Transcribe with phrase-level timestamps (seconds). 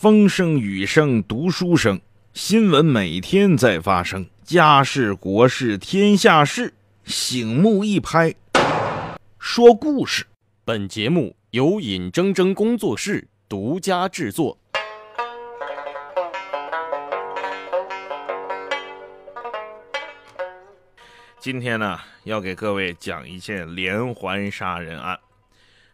[0.00, 2.00] 风声雨声读书声，
[2.32, 8.32] 新闻每天在发生，家事国事天下事，醒目一拍，
[9.40, 10.24] 说故事。
[10.64, 14.56] 本节目由尹铮铮工作室独家制作。
[21.40, 25.18] 今天呢，要给各位讲一件连环杀人案。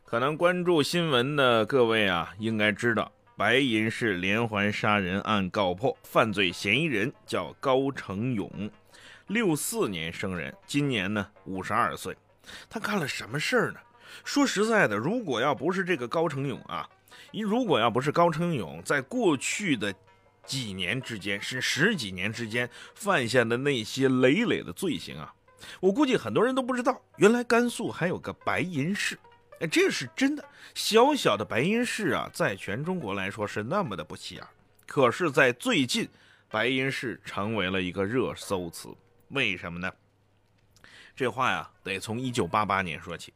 [0.05, 8.71] 可能关注新闻的各位啊，应该知道白银市连环杀人案告破，犯罪嫌疑人叫高成勇，
[9.27, 12.17] 六四年生人，今年呢五十二岁。
[12.71, 13.81] 他干了什么事儿呢？
[14.23, 16.89] 说实在的，如果要不是这个高成勇啊，
[17.33, 19.93] 如果要不是高成勇在过去的
[20.47, 25.35] 几年之间，是十几年之间犯下的那些累累的罪行啊。
[25.81, 29.19] 我估计很多人都不知道，原来甘肃还有个白银市，
[29.61, 30.45] 哎，这是真的。
[30.75, 34.45] 小小的白银市啊，在全中国来说是那么的不起眼，
[34.87, 36.09] 可是，在最近，
[36.51, 38.89] 白银市成为了一个热搜词。
[39.29, 39.93] 为什么呢？
[41.15, 43.33] 这话呀，得从一九八八年说起。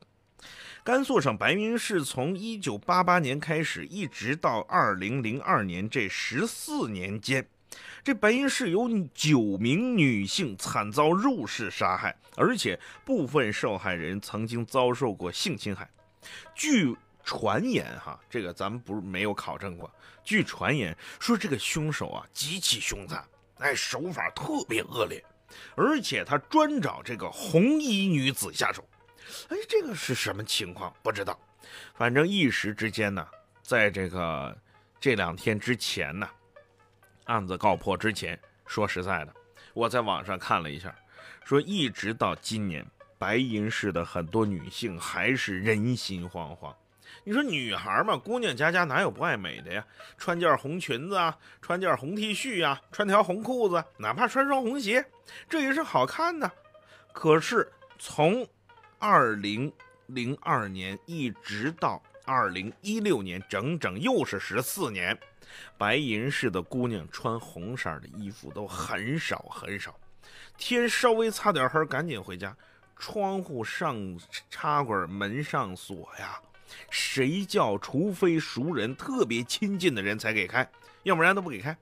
[0.82, 7.46] 甘肃省白银市从一九八八年开始，一直到二零零二年这十四年间。
[8.02, 15.88] 这白银市有九名女性惨遭入室杀害，而且部分受害人曾经遭受过性侵害。
[16.54, 19.90] 据传言，哈，这个咱们不是没有考证过。
[20.24, 23.24] 据传言说，这个凶手啊极其凶残，
[23.58, 25.24] 哎，手法特别恶劣，
[25.76, 28.86] 而且他专找这个红衣女子下手。
[29.48, 30.94] 哎，这个是什么情况？
[31.02, 31.38] 不知道。
[31.94, 33.26] 反正一时之间呢，
[33.62, 34.56] 在这个
[35.00, 36.28] 这两天之前呢。
[37.24, 39.34] 案子告破之前，说实在的，
[39.74, 40.94] 我在网上看了一下，
[41.44, 42.82] 说一直到今年，
[43.18, 46.74] 白银市的很多女性还是人心惶惶。
[47.24, 49.84] 你说女孩嘛，姑娘家家哪有不爱美的呀？
[50.16, 55.04] 穿件红裙子啊，穿件红 T 恤啊，穿条红裤子，哪怕穿双红鞋，
[55.48, 56.50] 这也是好看的。
[57.12, 58.46] 可是从
[58.98, 59.72] 二零
[60.06, 65.18] 零二年一直到二零一六年，整整又是十四年。
[65.78, 69.98] 白银市的姑娘穿红色的衣服都很少很少，
[70.58, 72.54] 天稍微擦点黑，赶紧回家。
[72.98, 74.18] 窗户上
[74.50, 76.40] 插管，门上锁呀。
[76.90, 77.78] 谁叫？
[77.78, 80.68] 除非熟人、特别亲近的人才给开，
[81.02, 81.76] 要不然都不给开。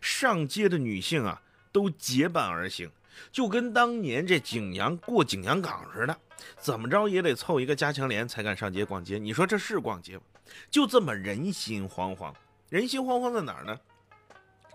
[0.00, 2.90] 上街的女性啊，都结伴而行，
[3.30, 6.18] 就跟当年这景阳过景阳岗似的，
[6.58, 9.18] 怎么着也得凑一个加强连才敢上街逛街。
[9.18, 10.22] 你说这是逛街吗？
[10.70, 12.32] 就这么人心惶惶。
[12.70, 13.78] 人心惶惶在哪儿呢？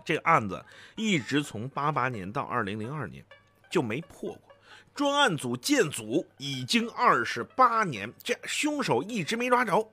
[0.04, 0.64] 这个案子
[0.96, 3.22] 一直从八八年到二零零二年
[3.68, 4.49] 就没破过，
[5.00, 9.90] 专案组建组已经二十八年，这凶手一直没抓着。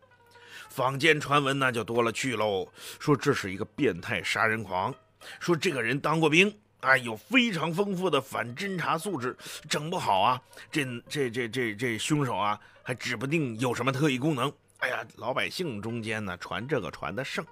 [0.68, 2.68] 坊间传闻那就多了去喽，
[3.00, 4.94] 说这是一个变态杀人狂，
[5.40, 9.34] 说这个人当过兵，哎，有非常丰富的反侦查素质，
[9.70, 14.52] 整不好啊，这这这这这凶手啊，还指不定有什么特异功能。
[14.80, 17.46] 哎呀，老百姓中间呢传这个传的盛。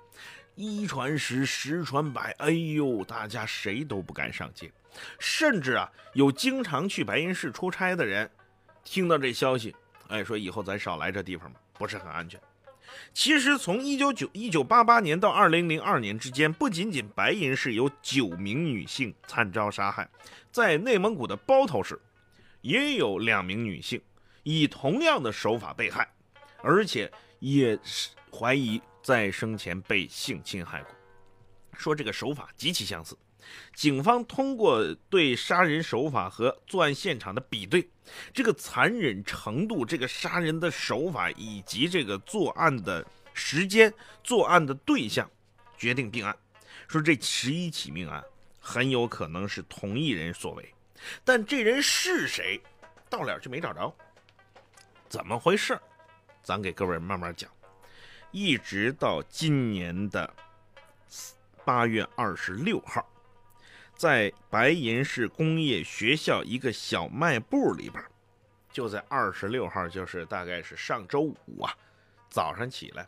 [0.56, 4.70] 一传十，十传百，哎呦，大家谁都不敢上街，
[5.20, 8.30] 甚至啊，有经常去白银市出差的人，
[8.84, 9.76] 听到这消息，
[10.08, 12.40] 哎，说以后咱少来这地方吧，不是很安全。
[13.14, 20.10] 其实从一九九一九八八年到二零零二年之间，不仅仅白银市有九名女性惨遭杀害，
[20.52, 22.00] 在内蒙古的包头市，
[22.62, 24.02] 也有两名女性
[24.44, 26.08] 以同样的手法被害，
[26.62, 28.82] 而且也是怀疑。
[29.06, 30.90] 在生前被性侵害过，
[31.78, 33.16] 说这个手法极其相似。
[33.74, 37.90] 警方通过对杀人手法和作案现场的比对，
[38.34, 45.30] 这个残忍程度、这个杀人的手法以及这个作案的时间、作案的对象，
[45.78, 46.36] 决定并案。
[46.88, 48.24] 说这十一起命案
[48.60, 50.74] 很有可能是同一人所为，
[51.24, 52.62] 但这人是谁，
[53.10, 53.94] 到了就没找着。
[55.10, 55.80] 怎么回事？
[56.44, 57.50] 咱给各位慢慢讲。
[58.32, 60.32] 一直到今年的
[61.64, 63.08] 八月二十六号，
[63.96, 68.04] 在白银市工业学校一个小卖部里边，
[68.72, 71.74] 就在二十六号，就是大概是上周五啊，
[72.30, 73.08] 早上起来，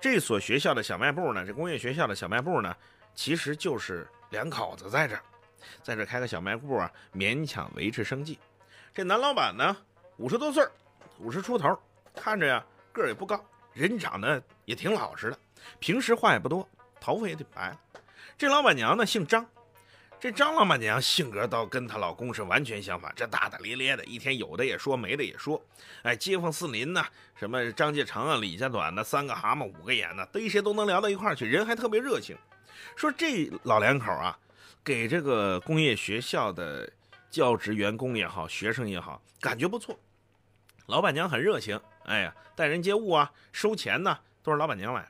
[0.00, 2.76] 这所学校的小卖部呢，这工业学校的小卖部呢，
[3.14, 5.16] 其实就是两口子在这，
[5.82, 8.36] 在这开个小卖部啊，勉强维持生计。
[8.92, 9.76] 这男老板呢，
[10.16, 10.66] 五十多岁，
[11.20, 11.78] 五十出头，
[12.16, 13.42] 看着呀，个儿也不高。
[13.72, 15.38] 人长得也挺老实的，
[15.78, 16.68] 平时话也不多，
[17.00, 17.76] 头发也挺白。
[18.36, 19.46] 这老板娘呢姓张，
[20.20, 25.58] 这张老板娘性格倒跟她老公是完全相反，这大大咧咧的，一天有的也说，没的也说。
[26.02, 32.36] 哎，街坊四邻呐，什么张家长啊、李家短的，三个蛤蟆五个眼的，逮谁都能聊到一块儿去，人还特别热情。
[32.96, 34.38] 说这老两口啊，
[34.84, 36.92] 给这个工业学校的
[37.30, 39.98] 教职员工也好，学生也好，感觉不错。
[40.84, 45.08] 老板娘很热情，哎呀，待人接物啊，收钱呢，都是老板娘来。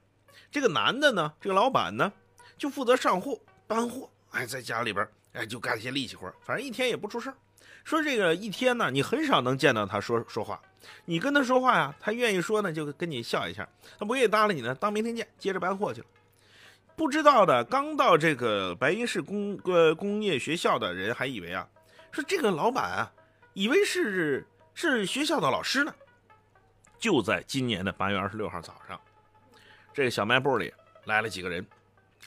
[0.53, 2.13] 这个男的呢，这个老板呢，
[2.57, 3.37] 就负责上货、
[3.67, 4.09] 搬货。
[4.31, 7.33] 哎，在家里边，哎，就干些力气活，反正一天也不出事
[7.83, 10.61] 说这个一天呢，你很少能见到他说说话。
[11.05, 13.65] 你跟他说话呀，他愿意说呢，就跟你笑一下；
[13.99, 16.07] 他不愿意搭理你呢，当明天见，接着搬货去了。
[16.95, 21.67] 不知道的，刚到这个白银市工呃工业学校的人还以为啊，
[22.13, 23.13] 说这个老板啊，
[23.55, 25.95] 以为是是学校的老师呢。
[26.99, 29.01] 就在今年的八月二十六号早上，
[29.95, 30.73] 这个小卖部里
[31.05, 31.67] 来了几个人，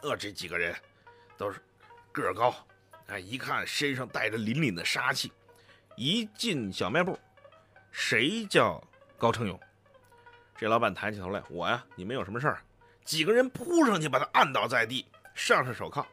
[0.02, 0.76] 呃，这几个人
[1.38, 1.60] 都是。
[2.14, 2.56] 个儿高，
[3.08, 5.32] 哎，一看身上带着凛凛的杀气，
[5.96, 7.18] 一进小卖部，
[7.92, 8.82] 谁叫
[9.18, 9.60] 高成勇？
[10.56, 12.62] 这老板抬起头来，我呀，你们有什么事儿？
[13.04, 16.06] 几个人扑上去把他按倒在地，上上手铐，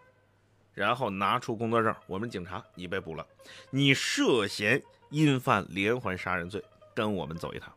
[0.73, 3.25] 然后拿出工作证，我们警察，你被捕了，
[3.69, 6.65] 你涉嫌因犯连环杀人罪，
[6.95, 7.71] 跟我们走一趟。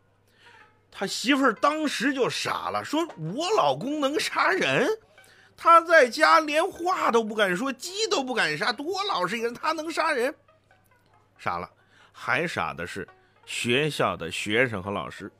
[0.89, 4.87] 他媳妇儿当时就傻了，说我老公能杀人？
[5.55, 10.33] 他在家连话都不敢说，鸡都不敢杀，多老实一个人，他能杀人？
[11.37, 11.69] 傻了，
[12.11, 13.07] 还傻的是
[13.45, 15.31] 学校的学生和老师，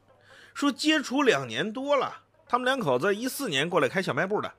[0.54, 4.52] 说接触两年多了，他们两口子一四年过来开小卖部的，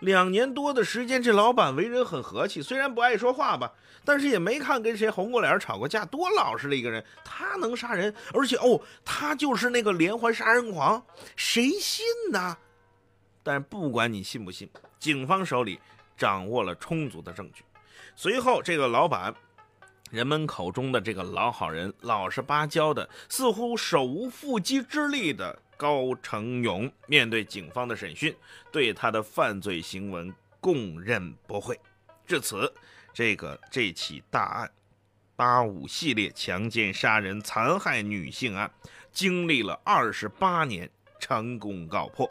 [0.00, 3.72] 两年多的时间，这老板为人很和气，虽然不爱说话吧，
[4.04, 8.14] 但是也没看跟谁红过脸、吵过架，多老实的一个人，他能杀人？
[8.34, 11.04] 而且哦，他就是那个连环杀人狂，
[11.36, 12.56] 谁信呢？
[13.42, 14.68] 但不管你信不信。
[14.98, 15.78] 警方手里
[16.16, 17.62] 掌握了充足的证据，
[18.14, 19.34] 随后这个老板，
[20.10, 28.34] 人们口中的这个老好人、老实巴交的、似乎手无缚鸡之力的高成勇，面对警方的审讯，
[28.72, 31.78] 对他的犯罪行为供认不讳。
[32.26, 32.72] 至此，
[33.12, 34.70] 这个这起大案——
[35.36, 38.70] 八五系列强奸杀人残害女性案，
[39.12, 40.90] 经历了二十八年，
[41.20, 42.28] 成功告破。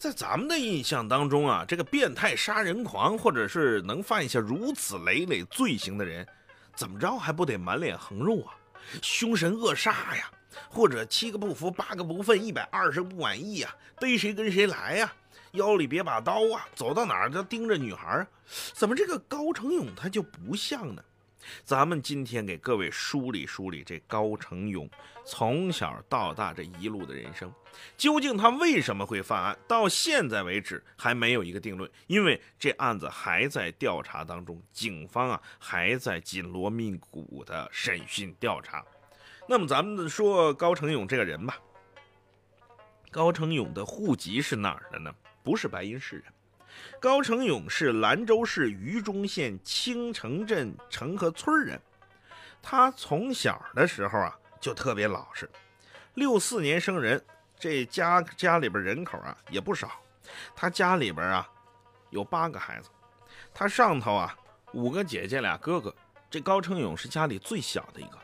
[0.00, 6.26] 在咱们的印象当中啊，这个变态杀人狂，或者是能犯下如此累累罪行的人，
[6.74, 8.56] 怎么着还不得满脸横肉啊，
[9.02, 10.30] 凶神恶煞呀，
[10.70, 13.68] 或者七个不服八个不忿，一百二十不满意呀，
[13.98, 15.12] 逮谁跟谁来呀，
[15.52, 18.26] 腰里别把刀啊，走到哪儿都盯着女孩，
[18.72, 21.02] 怎么这个高成勇他就不像呢？
[21.64, 24.88] 咱们今天给各位梳理梳理这高成勇
[25.24, 27.52] 从小到大这一路的人生，
[27.96, 29.58] 究竟他为什么会犯案？
[29.68, 38.84] 到现在为止还没有一个定论，因为这案子还在调查当中，警方啊还在紧锣密鼓的审讯调查。
[39.48, 41.56] 那么咱们说高成勇这个人吧，
[43.10, 45.14] 高成勇的户籍是哪儿的呢？
[45.42, 46.24] 不是白银市人。
[47.00, 51.80] 高成勇是兰州市榆中县青城镇城河村人，
[52.62, 55.48] 他从小的时候啊就特别老实。
[56.14, 57.22] 六四年生人，
[57.58, 59.90] 这家家里边人口啊也不少。
[60.54, 61.48] 他家里边啊
[62.10, 62.90] 有八个孩子，
[63.54, 64.36] 他上头啊
[64.72, 65.94] 五个姐姐俩哥哥，
[66.30, 68.18] 这高成勇是家里最小的一个。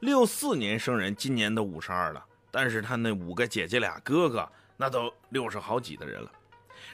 [0.00, 6.30] 六四年生人，今年都五十二了，但是他那五个姐姐俩哥哥那都六十好几的人了。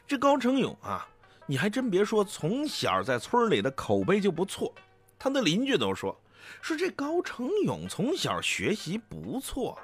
[0.06, 1.06] 这高成勇啊，
[1.46, 4.72] 你还真别说，从小在村里的口碑就不错。
[5.18, 6.14] 他的邻居都说，
[6.60, 9.78] 说这高成勇从小学习不错，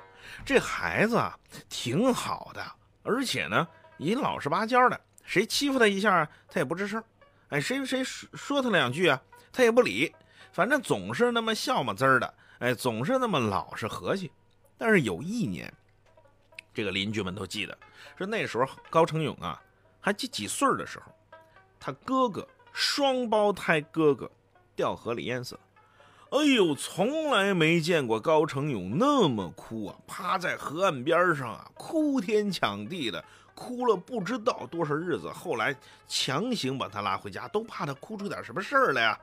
[0.44, 1.38] 这孩子啊
[1.68, 2.62] 挺好的，
[3.02, 7.02] 而且呢也老实巴交的，谁欺负他一下他也不吱声，
[7.48, 10.14] 哎，谁谁说说他两句啊，他也不理，
[10.52, 14.30] 反正总是那么笑么滋儿的，哎，总是那么老实和气。
[14.76, 15.72] 但是有一年，
[16.74, 17.78] 这个邻居们都记得，
[18.18, 19.58] 说那时候高成勇啊。
[20.00, 21.12] 还几几岁的时候，
[21.78, 24.30] 他哥哥双胞胎哥哥
[24.74, 25.60] 掉河里淹死了。
[26.30, 29.96] 哎呦，从来没见过高成勇那么哭啊！
[30.06, 35.28] 趴在河岸边上啊，哭天抢地的，哭了不知道多少日子。
[35.28, 35.74] 后来
[36.06, 39.18] 强行把他拉回家，都怕他哭出点什么事儿来呀。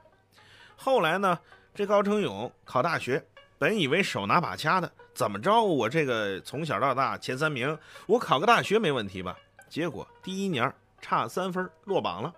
[0.76, 1.40] 后来呢，
[1.74, 3.26] 这高成勇考大学，
[3.58, 9.38] 本以为手拿把掐的，怎么着我这个从小到大前三名，我考个大学没问题吧？
[9.70, 12.34] 结果第一年差三分落榜了，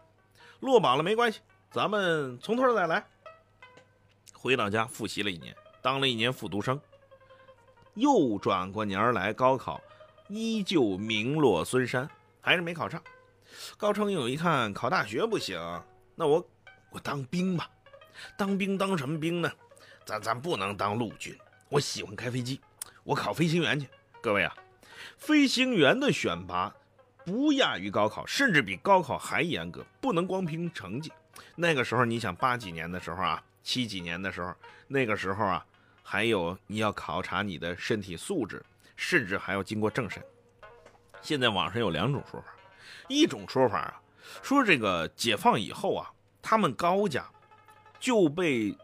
[0.60, 1.40] 落榜了没关系，
[1.72, 3.06] 咱们从头再来。
[4.34, 6.80] 回到家复习了一年，当了一年复读生，
[7.94, 9.82] 又转过年来高考，
[10.28, 12.10] 依旧名落孙山，
[12.42, 13.02] 还是没考上。
[13.78, 15.60] 高成勇一看考大学不行，
[16.16, 16.46] 那我
[16.92, 17.70] 我当兵吧。
[18.38, 19.52] 当兵当什么兵呢？
[20.06, 21.38] 咱咱不能当陆军。
[21.70, 22.60] 我喜欢开飞机，
[23.04, 23.88] 我考飞行员去。
[24.22, 24.56] 各位啊，
[25.18, 26.74] 飞行员的选拔
[27.26, 31.12] 不亚于高考，甚至比高考还严格，不能光凭成绩。
[31.56, 34.54] 那个时候，你想八几年的时候啊，七几年的时候，
[34.88, 35.66] 那个时候啊，
[36.02, 38.64] 还有你要考察你的身体素质，
[38.96, 40.24] 甚至还要经过政审。
[41.22, 42.48] 现在网上有两种说法，
[43.08, 44.02] 一种说法啊，
[44.42, 46.12] 说这个解放以后啊，
[46.42, 47.26] 他们高家
[48.00, 48.76] 就被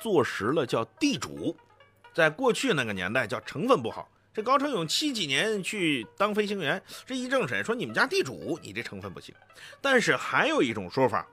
[0.00, 1.56] 坐实了叫地主，
[2.12, 4.08] 在过去那个年代叫成分不好。
[4.34, 9.34] 这高成勇七几年去当飞行员，这一政审说你们家地主，你这成分不行。
[9.82, 11.26] 但是还有一种说法，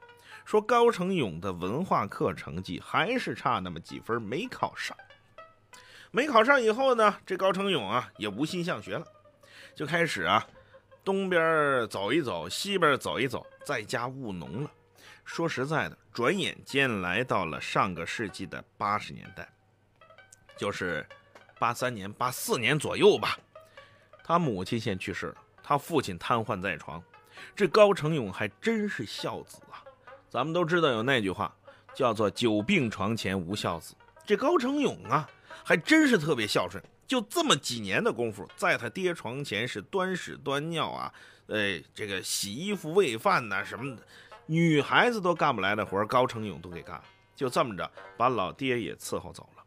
[0.44, 4.98] 说高成勇的文化课成绩还是差那么几分，没考上。
[6.12, 9.08] 没考上以后呢，这高成勇啊也无心向学了，
[9.74, 10.46] 就开始啊
[11.02, 14.72] 东边走一走，西边走一走，在家务农了。
[15.24, 19.48] 说实在的，转眼间来到了上个世纪的八十年代，
[20.58, 21.08] 就是。
[21.60, 23.38] 八三年、八四年左右吧，
[24.24, 27.04] 他母亲先去世了，他父亲瘫痪在床。
[27.56, 29.84] 这高成勇还真是孝子啊！
[30.30, 31.54] 咱们都知道有那句话，
[31.94, 33.96] 叫做“久病床前无孝子”。
[34.26, 35.30] 这高成勇啊，
[35.64, 36.84] 还真是特别孝顺。
[37.08, 41.14] 就这么几年的功夫，在他爹床前是端屎端尿啊，
[41.48, 44.04] 哎，这个洗衣服、喂饭呐什么的，
[44.46, 47.04] 女孩子都干不来的活高成勇都给干了。
[47.36, 49.59] 就这么着，把老爹也伺候走了。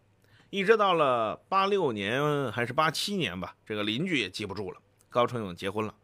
[0.52, 4.78] 一直到了八六年还是八七年吧，这个邻居也记不住了。
[5.08, 5.94] 高成勇结婚了，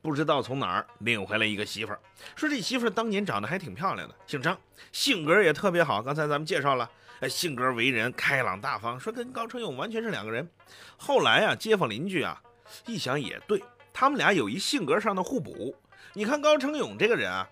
[0.00, 2.00] 不知道从哪儿领回来一个媳妇儿，
[2.34, 4.58] 说这媳妇儿当年长得还挺漂亮的，姓张，
[4.90, 6.02] 性格也特别好。
[6.02, 6.90] 刚才咱们介绍了，
[7.30, 10.50] 性格为人开朗大方，说跟高成勇完全是两个人。
[10.96, 12.42] 后来啊，街坊邻居啊
[12.86, 15.72] 一想也对，他们俩有一性格上的互补。
[16.12, 17.48] 你看高成勇这个人啊，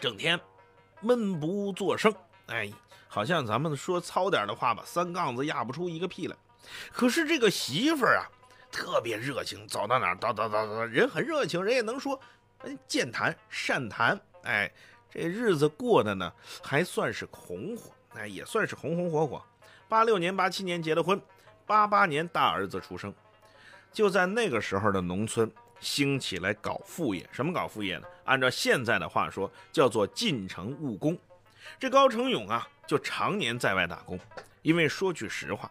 [0.00, 0.40] 整天
[1.00, 2.12] 闷不作声，
[2.48, 2.68] 哎。
[3.14, 6.36] 好像咱们说糙点的话吧，三杠子压不出一个屁来。
[6.90, 8.24] 可是这个媳妇儿啊，
[8.70, 12.18] 特别热情，走到哪儿叨叨叨叨，人很热情，人也能说，
[12.88, 14.72] 健谈善谈，哎，
[15.10, 19.42] 这日子过得呢还算是红火，哎，也算是红红火火。
[19.90, 21.20] 八六年、八七年结的婚，
[21.66, 23.12] 八八年大儿子出生，
[23.92, 28.06] 就在那个时候的农村兴起来搞副业，什么搞副业呢？
[28.24, 31.14] 按照现在的话说，叫做进城务工。
[31.78, 32.68] 这高成勇啊。
[32.84, 34.18] 就常年在外打工，
[34.60, 35.70] 因为说句实话，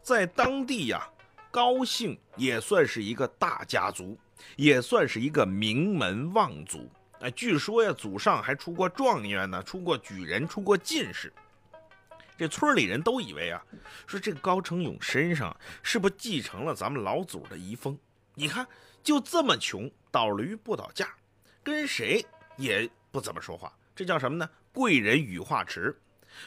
[0.00, 1.06] 在当地呀，
[1.50, 4.16] 高姓也算是一个大家族，
[4.56, 6.90] 也算是一个名门望族。
[7.20, 11.30] 哎，据说呀，祖上还出过状元呢，出过举人，出过进士。
[12.38, 13.62] 这村里人都以为啊，
[14.06, 17.98] 说这高成勇身上是不继承了咱们老祖的遗风？
[18.34, 18.66] 你看，
[19.02, 21.14] 就这么穷，倒驴不倒架，
[21.62, 22.24] 跟谁
[22.56, 24.48] 也不怎么说话，这叫什么呢？
[24.72, 25.96] 贵人语化迟。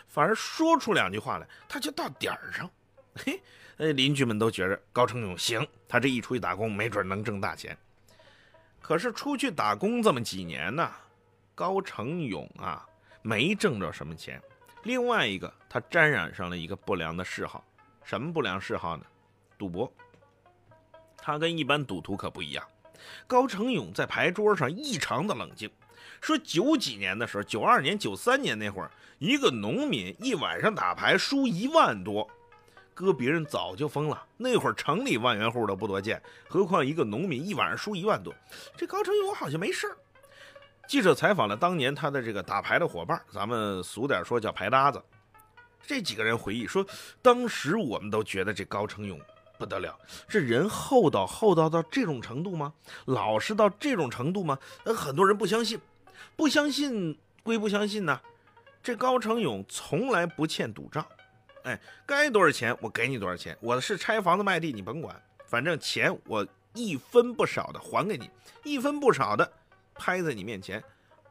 [0.07, 2.69] 反而说出两句话来，他就到点儿上。
[3.15, 3.41] 嘿，
[3.77, 7.77] 呃，邻居们都觉着高成勇行，他这一出去打工，没准能挣大钱。
[8.81, 10.91] 可是出去打工这么几年呢，
[11.55, 12.85] 高成勇啊，
[13.21, 14.41] 没挣着什么钱。
[14.83, 17.65] 另外一个，他沾染上了一个不良的嗜好，
[18.03, 19.05] 什么不良嗜好呢？
[19.57, 19.91] 赌博。
[21.17, 22.65] 他跟一般赌徒可不一样，
[23.25, 25.69] 高成勇在牌桌上异常的冷静。
[26.21, 32.27] 说九几年的时候，九二年、九三年那会儿，一个农民一晚上打牌输一万多，
[32.93, 34.23] 搁别人早就疯了。
[34.37, 38.33] 那会儿城里万元户都不多见，何况一个农民一晚上输一万多。
[38.75, 39.97] 这高成勇好像没事儿。
[40.87, 45.01] 记者采访了当年他的这个打牌的伙伴，咱们俗点说叫牌搭子。
[45.85, 46.85] 这几个人回忆说，
[47.21, 49.19] 当时我们都觉得这高成勇
[49.57, 49.97] 不得了，
[50.27, 52.73] 这人厚道厚道到这种程度吗？
[53.05, 54.57] 老实到这种程度吗？
[54.85, 55.79] 很多人不相信。
[56.35, 58.21] 不相信归不相信呢，
[58.83, 61.05] 这高成勇从来不欠赌账，
[61.63, 68.29] 哎，该多少钱我给你多少钱，我是拆房子卖地你甭管，反正钱我一分不少的还给你，
[68.63, 69.51] 一分不少的
[69.95, 70.83] 拍在你面前，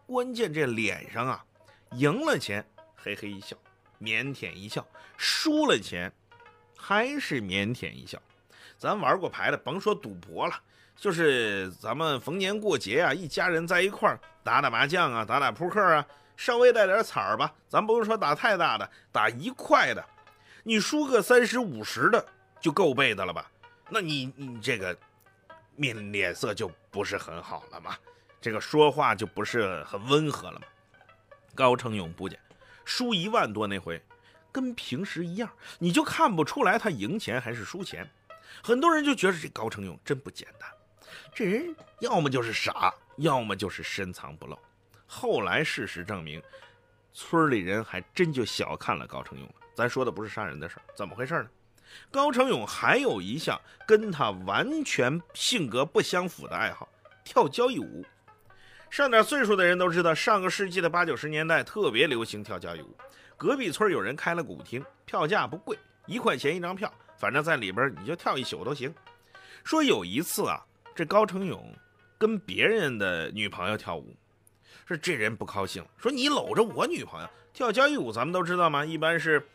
[0.06, 1.44] 关键这脸上啊，
[1.92, 3.56] 赢了钱嘿嘿一笑，
[4.00, 6.12] 腼腆一笑，输了钱
[6.76, 8.20] 还是腼腆一笑，
[8.76, 10.60] 咱玩过牌的甭说赌博了。
[10.96, 16.04] 就是咱们逢年过节啊，一家人在一块儿打打麻将啊，打打扑克啊，
[16.36, 17.52] 稍微带点彩儿吧。
[17.68, 20.04] 咱不用说打太大的，打一块的，
[20.62, 22.24] 你输个三十五十的
[22.60, 23.50] 就够背的了吧？
[23.90, 24.96] 那你你这个
[25.76, 27.94] 面脸色就不是很好了嘛，
[28.40, 30.66] 这个说话就不是很温和了嘛。
[31.54, 32.38] 高成勇不讲，
[32.84, 34.02] 输一万多那回，
[34.50, 35.48] 跟平时一样，
[35.78, 38.08] 你就看不出来他赢钱还是输钱。
[38.62, 40.68] 很多人就觉得这高成勇真不简单。
[41.34, 44.58] 这人要么就是傻，要么就是深藏不露。
[45.06, 46.42] 后来事实证明，
[47.12, 49.54] 村里人还真就小看了高成勇了。
[49.74, 51.48] 咱说的不是杀人的事儿，怎么回事呢？
[52.10, 56.88] 高成勇还有一项跟他完全性格不相符的爱好——
[57.24, 58.04] 跳交谊舞。
[58.90, 62.96] 上点岁数的人都知道，上个世纪的八九十年代特别流行跳交谊舞。
[63.36, 68.92] 隔壁村有人开了个舞厅，票价不贵，一块钱一张票，反正在里边你就跳一宿都行。
[69.62, 70.64] 说有一次啊，
[70.96, 71.72] 这高成勇
[72.18, 74.16] 跟别人的女朋友跳舞，
[74.86, 78.84] 说这人不高兴，说你搂着我女朋友跳交谊舞，咱们都知道吗？
[78.84, 79.46] 一般是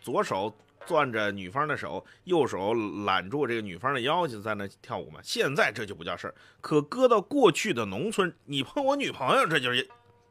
[0.00, 0.52] 左手。
[0.86, 2.72] 攥着女方的手，右手
[3.04, 5.20] 揽住这个女方的腰，就在那跳舞嘛。
[5.22, 9.86] 现在这就不叫事儿，可搁到过去的农村，你碰我女朋友，这就是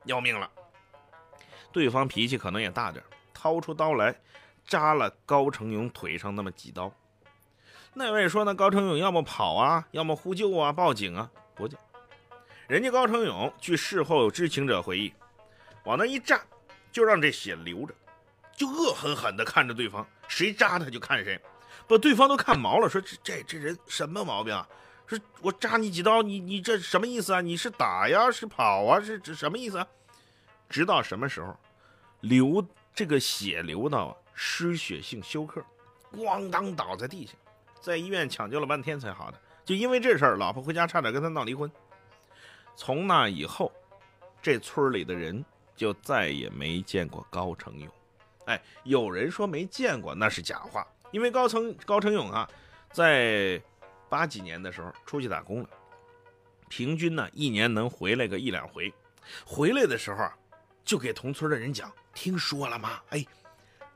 [0.05, 0.49] 要命了。
[1.71, 4.19] 对方脾气可能也大点，掏出刀来
[4.65, 6.91] 扎了高成勇腿上那么几刀。
[7.97, 11.75] 那位说呢，高成勇要么跑啊，要么呼救啊，报警啊，不叫。
[12.67, 15.11] 人家高成勇据事后知情者回忆，
[15.83, 16.39] 往那一站，
[16.91, 17.95] 就让这血流着。
[18.55, 21.39] 就恶狠狠地看着对方，谁扎他就看谁，
[21.87, 22.87] 把对方都看毛了。
[22.87, 24.67] 说这这这人什么毛病啊？
[25.07, 27.41] 说我扎你几刀，你你这什么意思啊？
[27.41, 29.87] 你是打呀，是跑啊，是这什么意思啊？
[30.69, 31.57] 直到什么时候，
[32.19, 32.63] 流
[32.93, 35.63] 这个血流到失血性休克，
[36.15, 37.33] 咣当倒在地下，
[37.87, 39.39] 在医院抢救了半天才好的。
[39.63, 41.71] 就因为这事儿，老婆回家差点跟他闹离婚。
[42.75, 43.71] 从那以后，
[44.41, 47.89] 这村里的人就再也没见过高成勇。
[48.47, 50.85] 哎，有人说没见过，那是假话。
[51.11, 52.49] 因为高成高成勇啊，
[52.91, 53.61] 在
[54.09, 55.69] 八几年的时候出去打工了，
[56.67, 58.93] 平均呢一年能回来个一两回。
[59.45, 60.37] 回来的时候啊，
[60.83, 63.01] 就给同村的人讲：“听说了吗？
[63.11, 63.25] 哎，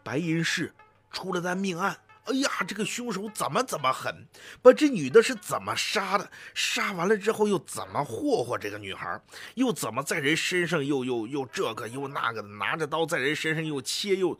[0.01, 0.73] 白银市
[1.11, 1.93] 出了单命案。
[2.25, 4.27] 哎呀，这个凶手怎么怎么狠，
[4.61, 6.31] 把这女的是怎么杀的？
[6.53, 9.19] 杀完了之后又怎么霍霍这个女孩？
[9.55, 14.37] 又怎么在人身上又又又这个又那个的，拿着刀在人身上又切又……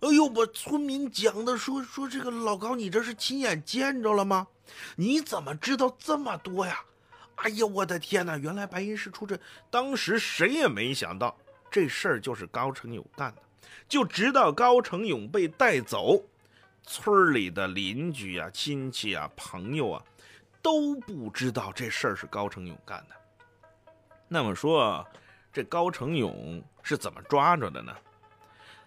[0.00, 4.46] 哎呦，把村民讲的说说这个老高，你这是亲眼见着了吗？
[4.96, 6.80] 你怎么知道这么多呀？
[7.36, 8.38] 哎呀，我的天哪！
[8.38, 9.36] 原来白银市出这，
[9.70, 11.36] 当时谁也没想到
[11.68, 13.42] 这事儿就是高成勇干的，
[13.88, 16.22] 就直到高成勇被带走。
[16.86, 20.04] 村里的邻居啊、亲戚啊、朋友啊，
[20.60, 23.16] 都不知道这事儿是高成勇干的。
[24.28, 25.06] 那么说，
[25.52, 27.96] 这高成勇是怎么抓着的呢？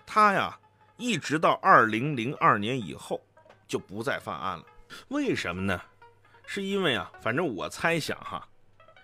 [0.06, 0.58] 他呀，
[0.98, 3.20] 一直到二零零二年以后
[3.68, 4.66] 就不再犯案了。
[5.08, 5.82] 为什么呢？
[6.46, 8.48] 是因为啊，反正我猜想哈，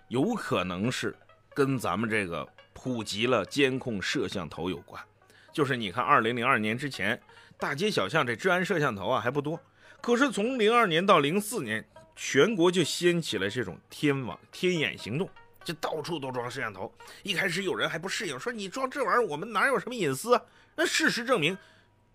[0.08, 1.16] 有可能是
[1.54, 5.04] 跟咱们这个普及了监控摄像头有关。
[5.52, 7.20] 就是你看，二零零二年之前。
[7.64, 9.58] 大街小巷这治安摄像头啊还不多，
[10.02, 11.82] 可是从零二年到零四年，
[12.14, 15.30] 全国就掀起了这种天网天眼行动，
[15.64, 16.94] 就到处都装摄像头。
[17.24, 20.42] 一开始有人还不适应，说你装这玩意儿，我们哪有什么隐私啊？
[20.76, 21.58] 那事实证明，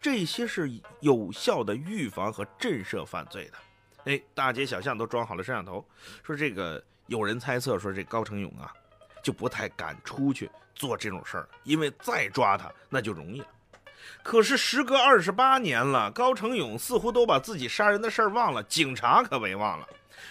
[0.02, 4.12] 这些是有效的预防和震慑犯罪的。
[4.12, 5.82] 哎，大街小巷都装好了摄像头，
[6.22, 8.70] 说这个有人猜测说这高成勇啊，
[9.22, 13.46] 就不太敢出去做这种事儿，因为再抓他那就容易了。
[14.22, 19.88] 可是时隔二十八年了，高成勇似乎都把自己杀人的事儿忘了，警察可没忘了，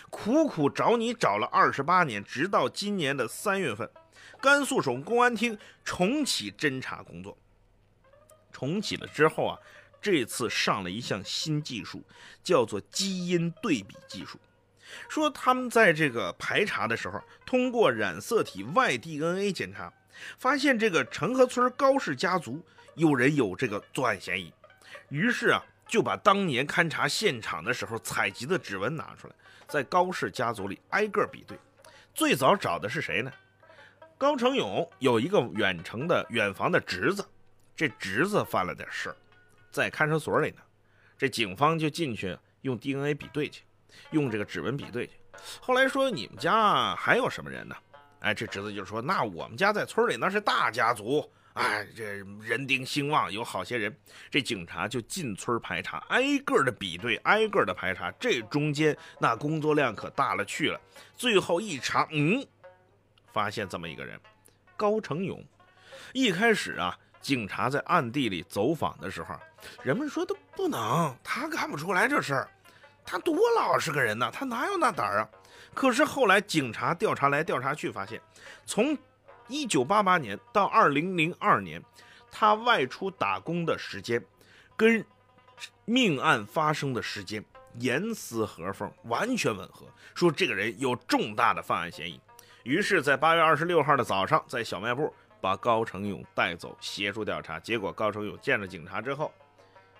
[0.10, 3.90] 苦苦找你找了二十八年，直到今年的三月份，
[4.40, 7.38] 甘肃省公安厅重启侦查工作。
[8.52, 9.58] 重启了之后啊，
[10.02, 12.04] 这次上了一项新技术，
[12.44, 14.40] 叫做基因对比技术，
[15.10, 19.92] 说他们在这个排查的时候，通过染色体 Y DNA 检查，
[20.38, 22.64] 发现这个城河村高氏家族。
[22.98, 24.52] 有人有这个作案嫌疑，
[25.10, 29.36] 于是啊，就把当年勘察现场的时候采集的指纹拿出来，
[29.68, 31.56] 在高氏家族里挨个比对。
[32.16, 33.32] 最早找的是谁呢？
[34.18, 37.24] 高成勇有一个远程的远房的侄子，
[37.76, 39.16] 这侄子犯了点事儿，
[39.70, 40.62] 在看守所里呢。
[41.20, 43.64] 这警方就进去用 DNA 比对去，
[44.10, 45.14] 用这个指纹比对去。
[45.62, 47.76] 后来说你们家还有什么人呢？
[48.22, 52.04] 哎，这侄子就说：“那我们家在村里那是大家族。”哎，这
[52.40, 53.96] 人丁兴旺，有好些人。
[54.30, 58.12] 这警察就进村排查，挨个的比对，挨个的排查。
[58.20, 60.80] 这中间那工作量可大了去了。
[61.16, 62.46] 最后一查，嗯，
[63.34, 64.20] 发现这么一个人，
[64.76, 65.44] 高成勇。
[66.14, 69.36] 一开始啊，警察在暗地里走访的时候，
[69.82, 72.48] 人们说都不能，他干不出来这事儿，
[73.04, 75.30] 他多老实个人呐，他哪有那胆儿啊？
[75.74, 78.22] 可是后来警察调查来调查去，发现
[78.64, 78.96] 从。
[79.48, 81.82] 一九八八年到二零零二年，
[82.32, 84.24] 他外出打工的时间，
[84.76, 85.06] 跟
[85.86, 87.44] 命案发生的时间
[87.80, 89.86] 严丝合缝，完全吻合。
[90.14, 92.20] 说这个人有重大的犯案嫌疑，
[92.64, 97.60] 于是，在八月二十六号的早上，在小卖部把高成勇带走协助调查。
[97.60, 99.32] 结果，高成勇见了警察之后，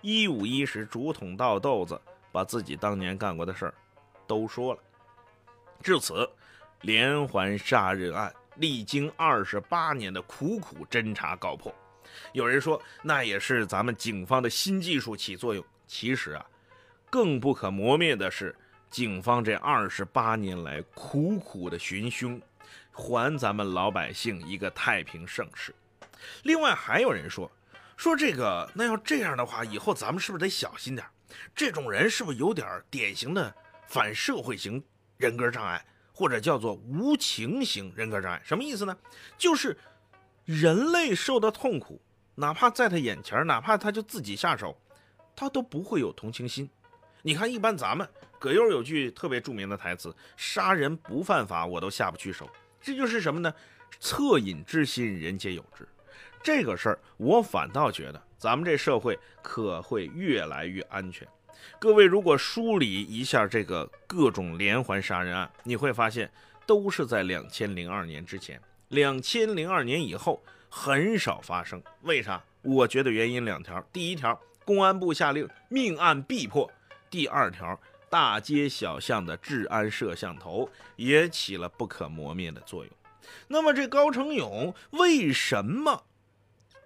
[0.02, 3.74] 一五一十竹筒倒豆子，把自己当年干过的事儿
[4.26, 4.80] 都说了。
[5.82, 6.28] 至此，
[6.82, 11.74] 连环杀人案历经二十八年的苦苦侦查告破。
[12.32, 15.64] 有人说，那也是咱们警方的新技术起作用。
[15.86, 16.44] 其实啊，
[17.10, 18.54] 更不可磨灭的是
[18.90, 22.40] 警方这二十八年来苦苦的寻凶，
[22.90, 25.74] 还咱们老百姓一个太平盛世。
[26.42, 27.50] 另外，还有人说，
[27.96, 31.06] 说这个那要这样的话，以后咱们是不是得小心点？
[31.54, 33.54] 这种人是不是有点典型的
[33.86, 34.82] 反社会型
[35.18, 35.84] 人格障碍，
[36.18, 38.42] 或者叫做无情型人格障碍？
[38.44, 38.98] 什么意思呢？
[39.36, 39.78] 就是
[40.44, 42.02] 人类受的痛苦。
[42.34, 44.76] 哪怕在他眼前，哪怕他就自己下手，
[45.36, 46.68] 他都不会有同情心。
[47.22, 52.50] 你看，一般咱们葛优有句特别著名的台词：“杀人不犯法，我都下不去手。”
[52.82, 53.54] 这就是什么呢？
[54.00, 55.86] 恻隐之心，人皆有之。
[56.42, 61.28] 这个事儿，我反倒觉得咱们这社会可会越来越安全。
[61.78, 66.30] 各位，如果梳理一下这个各种连环杀人案，你会发现
[66.66, 70.42] 都是在两千零二年之前，两千零二年以后。
[70.70, 72.44] 很少发生，为啥？
[72.60, 76.70] 我觉得原因两条：第一条，公安部下令命案必破；
[77.08, 82.92] 第二条，大街小巷的治安摄像头也起了不可磨灭的作用。
[83.46, 86.04] 那么，这高成勇为什么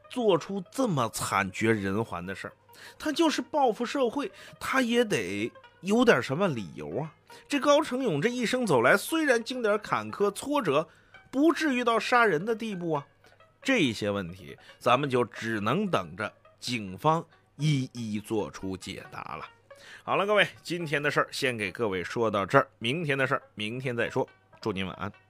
[0.09, 2.53] 做出这么惨绝人寰的事儿？
[2.99, 4.31] 他就是报复社会，
[4.61, 7.13] 他也得有点什么理由啊！
[7.49, 10.87] 这高成勇这一生走来，虽然经点坎坷挫折，
[11.31, 13.07] 不至于到杀人的地步啊。
[13.63, 17.25] 这些问题，咱们就只能等着警方
[17.57, 19.47] 一一做出解答了。
[20.05, 24.29] 好了，各位，今天的事儿先给各位说到这儿，明天的事儿明天再说。
[24.61, 25.22] 祝您晚安。